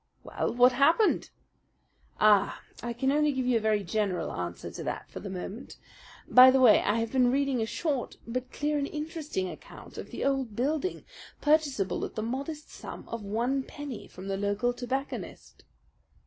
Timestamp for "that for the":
4.83-5.29